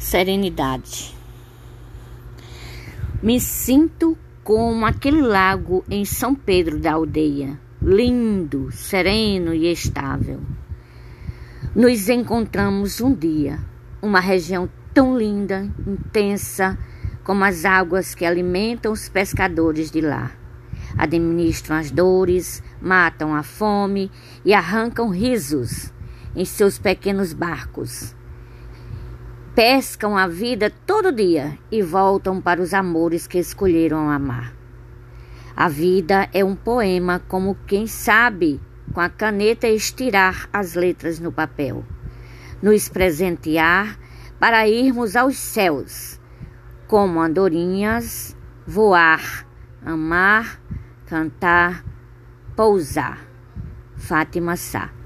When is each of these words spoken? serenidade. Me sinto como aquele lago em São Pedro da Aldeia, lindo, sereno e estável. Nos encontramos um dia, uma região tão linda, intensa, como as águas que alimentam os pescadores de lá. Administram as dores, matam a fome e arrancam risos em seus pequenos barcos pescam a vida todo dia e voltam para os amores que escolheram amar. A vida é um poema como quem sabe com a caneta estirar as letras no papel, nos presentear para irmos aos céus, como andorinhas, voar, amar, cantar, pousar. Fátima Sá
serenidade. 0.00 1.14
Me 3.22 3.38
sinto 3.38 4.16
como 4.42 4.86
aquele 4.86 5.20
lago 5.20 5.84
em 5.90 6.06
São 6.06 6.34
Pedro 6.34 6.78
da 6.78 6.94
Aldeia, 6.94 7.60
lindo, 7.82 8.72
sereno 8.72 9.52
e 9.52 9.70
estável. 9.70 10.40
Nos 11.76 12.08
encontramos 12.08 13.02
um 13.02 13.12
dia, 13.12 13.60
uma 14.00 14.20
região 14.20 14.70
tão 14.94 15.16
linda, 15.16 15.70
intensa, 15.86 16.78
como 17.22 17.44
as 17.44 17.66
águas 17.66 18.14
que 18.14 18.24
alimentam 18.24 18.92
os 18.92 19.06
pescadores 19.10 19.90
de 19.90 20.00
lá. 20.00 20.32
Administram 20.96 21.76
as 21.76 21.90
dores, 21.90 22.62
matam 22.80 23.34
a 23.34 23.42
fome 23.42 24.10
e 24.46 24.54
arrancam 24.54 25.10
risos 25.10 25.92
em 26.34 26.46
seus 26.46 26.78
pequenos 26.78 27.34
barcos 27.34 28.18
pescam 29.62 30.16
a 30.16 30.26
vida 30.26 30.70
todo 30.70 31.12
dia 31.12 31.58
e 31.70 31.82
voltam 31.82 32.40
para 32.40 32.62
os 32.62 32.72
amores 32.72 33.26
que 33.26 33.36
escolheram 33.36 34.08
amar. 34.08 34.54
A 35.54 35.68
vida 35.68 36.30
é 36.32 36.42
um 36.42 36.56
poema 36.56 37.20
como 37.28 37.54
quem 37.66 37.86
sabe 37.86 38.58
com 38.94 39.02
a 39.02 39.10
caneta 39.10 39.68
estirar 39.68 40.48
as 40.50 40.74
letras 40.74 41.20
no 41.20 41.30
papel, 41.30 41.84
nos 42.62 42.88
presentear 42.88 43.98
para 44.38 44.66
irmos 44.66 45.14
aos 45.14 45.36
céus, 45.36 46.18
como 46.88 47.20
andorinhas, 47.20 48.34
voar, 48.66 49.46
amar, 49.84 50.58
cantar, 51.04 51.84
pousar. 52.56 53.18
Fátima 53.94 54.56
Sá 54.56 54.99